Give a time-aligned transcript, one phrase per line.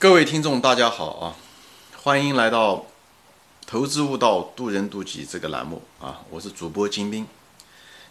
[0.00, 1.34] 各位听众，大家好啊！
[2.04, 2.76] 欢迎来到
[3.66, 6.20] 《投资悟道，渡人渡己》这个栏目啊！
[6.30, 7.26] 我是主播金兵。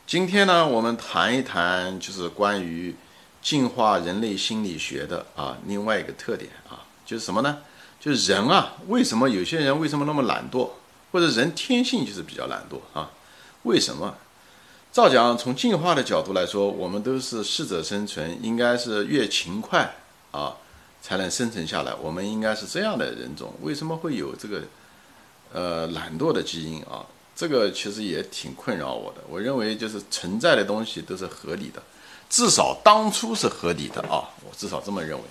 [0.06, 2.94] 今天呢，我们谈一谈就是关于
[3.42, 7.60] 进化人类心理学的啊另外一个特点啊，就是什么呢？
[8.02, 10.72] 就是人啊，为什么有些人为什么那么懒惰，
[11.14, 13.12] 或者人天性就是比较懒惰啊？
[13.64, 14.14] 为什么？
[14.92, 19.96] 照讲，从进化的角度来说，我们都是适者生存，应该是越勤快
[20.32, 20.58] 啊。
[21.08, 23.54] 才能生存下来，我们应该是这样的人种。
[23.62, 24.62] 为什么会有这个
[25.54, 27.06] 呃懒惰的基因啊？
[27.34, 29.22] 这个其实也挺困扰我的。
[29.30, 31.82] 我认为就是存在的东西都是合理的，
[32.30, 34.28] 至少当初是合理的啊。
[34.44, 35.24] 我至少这么认为。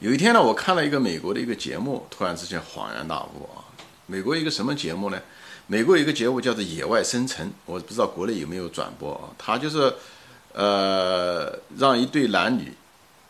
[0.00, 3.64] 有一天呢，我看了一个美国的一个节目，突然之间恍然大悟啊！
[4.04, 5.18] 美国一个什么节目呢？
[5.66, 9.32] 美国有一个节目叫做《野外生存》，我不知道国内有没有转播啊？
[9.38, 9.94] 它就是
[10.52, 12.70] 呃让一对男女。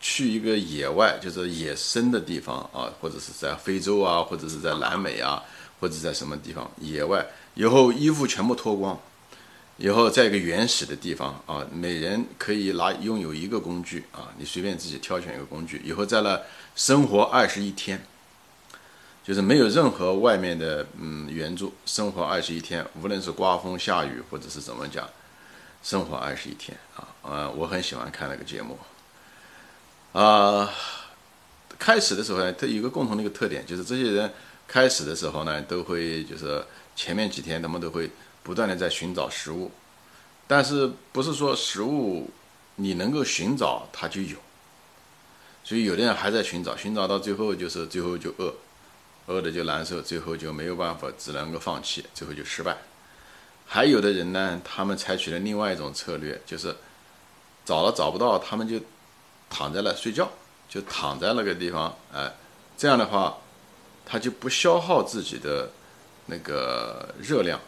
[0.06, 5.42] 去一个野外，就是野生的地方啊，或者是在非洲啊，或者是在南美啊，
[5.80, 9.00] 或者在什么地方野外，以后衣服全部脱光，
[9.78, 16.38] 以后在一个原始的地方啊，每人可以拿拥有一个工具啊，你随便自己挑选一个工具，以后在那
[16.76, 18.04] 生活二十一天，
[19.24, 25.08] 就是没有任何外面的嗯援助，生活二十一天，无论是刮风下雨或者是怎么讲，
[25.82, 28.78] 生活二十一天啊，呃，我很喜欢看那个节目。
[30.14, 30.72] 啊，
[31.76, 34.32] 开始的时候呢，它有一个共同的一个特点，就是这些人
[34.68, 38.08] 开始的时候呢，都会就是前面几天他们都会
[38.44, 39.72] 不断的在寻找食物，
[40.46, 42.30] 但是不是说食物
[42.76, 44.36] 你能够寻找它就有，
[45.64, 48.54] 所以有的人还在寻找，寻找到最后就是最后就饿，
[49.26, 52.76] 饿的就难受，最后就没有办法，只能够放弃，最后就失败。
[53.66, 56.72] 还有的人呢，他们采取了另外一种策略，就是
[57.64, 58.78] 找了找不到，他们就。
[59.56, 60.28] 躺在那睡觉，
[60.68, 62.28] 就躺在那个地方，哎，
[62.76, 63.38] 这样的话，
[64.04, 65.70] 他就不消耗自己的
[66.26, 67.60] 那个热量，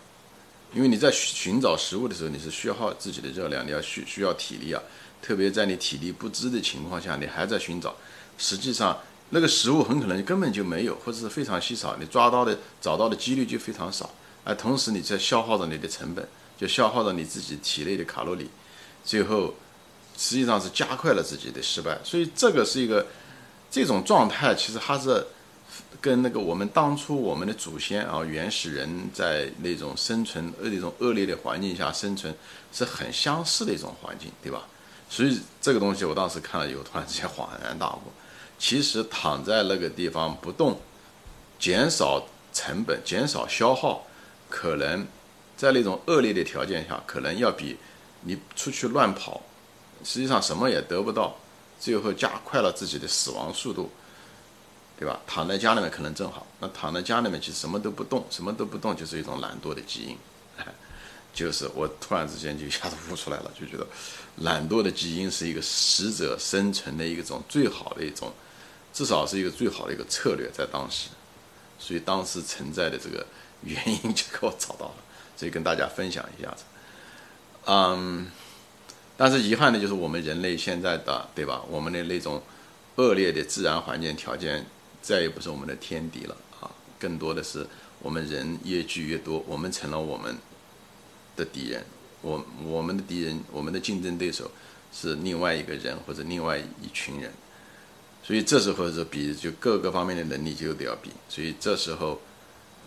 [0.74, 4.82] 因为你在寻找食物的时候，你是需要耗自己的热量，你要需需要体力啊，
[5.22, 7.94] 特别在你体力不支的情况下，你还在寻找，
[8.36, 8.98] 实际上
[9.30, 14.10] 那个食物很可能根本就没有，或者是非常稀少，你抓到的找到的几率就非常少，
[14.42, 18.50] 而同时你在消耗着你的成本，就消耗着你自己体内的卡路里，
[19.04, 19.54] 最后。
[20.16, 23.06] 实际上是加快了自己的失败，所以这个是一个
[23.70, 25.26] 这种状态，其实它是
[26.00, 32.34] 跟那个我们当初我们的祖先啊原始人在那种生存那种恶劣的环境下生存
[32.72, 34.62] 是很相似的一种环境，对吧？
[35.08, 38.00] 所以这个东西我当时看了以后，突然之间恍然大悟，
[38.58, 40.80] 其实躺在那个地方不动，
[41.58, 44.06] 减少成本、减少消耗，
[44.48, 45.06] 可能
[45.56, 47.76] 在那种恶劣的条件下，可能要比
[48.22, 49.42] 你出去乱跑。
[50.04, 51.36] 实际上什么也得不到，
[51.80, 53.90] 最后加快了自己的死亡速度，
[54.98, 55.20] 对吧？
[55.26, 60.16] 躺在家里面可能正好，那躺在家里面其实什么都不动，什么都不动就是一种懒惰的基因，
[61.34, 63.86] 就是我突然之间就一下子悟出来了，就觉得
[64.36, 68.32] 懒惰的基因是一个适者生存的一种最好的一种，
[68.94, 71.08] 至少是一个最好的一个策略在当时，
[71.78, 73.26] 所以当时存在的这个
[73.62, 74.94] 原因就给我找到了，
[75.36, 76.64] 所以跟大家分享一下子，
[77.66, 78.30] 嗯。
[79.18, 81.62] 但是遗憾的就是我们人类现在的，对吧？
[81.70, 82.42] 我们的那种
[82.96, 84.66] 恶劣的自然环境条件
[85.00, 86.70] 再也不是我们的天敌了啊！
[86.98, 87.66] 更多的是
[88.00, 90.36] 我们人越聚越多，我们成了我们
[91.34, 91.82] 的敌人。
[92.20, 94.50] 我我们的敌人，我们的竞争对手
[94.92, 97.32] 是另外一个人或者另外一群人。
[98.22, 101.10] 所以这时候是比就各个方面的能力就得要比。
[101.28, 102.20] 所以这时候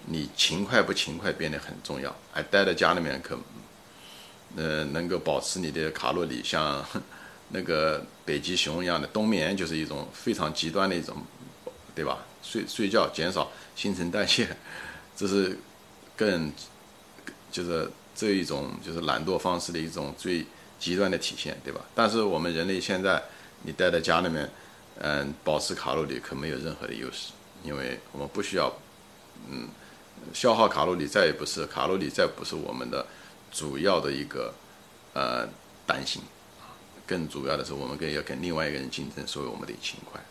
[0.06, 2.16] 你勤快不勤快变得很重要。
[2.34, 3.36] 哎，待在家里面可。
[4.56, 6.84] 呃，能够保持你的卡路里，像
[7.50, 11.16] 那个北极熊一样的冬眠，就是一种非常极端的一种，
[11.96, 12.26] 对吧？
[12.42, 14.48] 睡睡觉减少新陈代谢，
[15.16, 15.58] 这是
[16.16, 16.52] 更
[17.52, 20.46] 就是这一种就是懒惰方式的一种最
[20.80, 21.82] 极端的体现，对吧？
[21.94, 23.22] 但是我们人类现在，
[23.64, 24.50] 你待在家里面，
[25.00, 27.34] 嗯，保持卡路里可没有任何的优势，
[27.64, 28.72] 因为我们不需要，
[29.50, 29.68] 嗯，
[30.34, 33.06] 消耗卡路里再也不是卡路里再不是我们的。
[33.52, 34.54] 主要的一个
[35.14, 35.48] 呃
[35.86, 36.22] 担心，
[37.08, 40.22] 更主要的是我们跟要跟另外一个人竞争，所以我们得勤快。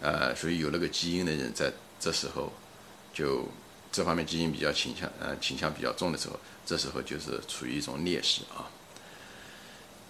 [0.00, 2.52] 呃，所以有那个基因的人在这时候
[3.12, 3.46] 就
[3.92, 8.68] 这方面基因比较倾向呃倾向比较重的时候，这时候就是处于一种劣势啊。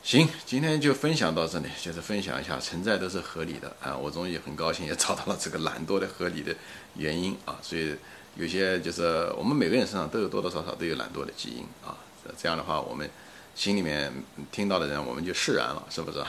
[0.02, 3.97] 行，今天就分享到这里，就是分享一下存在都是合理的啊。
[3.97, 6.55] 我终于很高兴也找到了这个懒惰的合理的
[6.94, 7.94] 原因啊，所以。
[8.37, 11.97] 有些就是我们每个人身上都有多多少少都有懒惰的基因啊，
[12.37, 13.09] 这样的话我们
[13.55, 14.12] 心里面
[14.50, 16.25] 听到的人我们就释然了，是不是？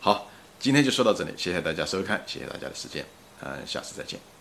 [0.00, 3.04] 好，今天就说到这里，谢谢大家收看，谢谢大家的时间，
[3.40, 4.35] 嗯，下次再见。